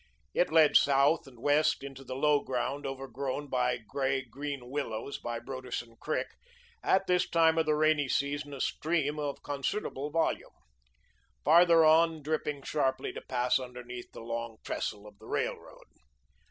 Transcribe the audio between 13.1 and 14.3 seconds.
to pass underneath the